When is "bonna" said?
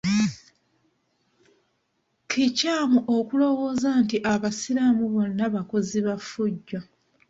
5.13-5.45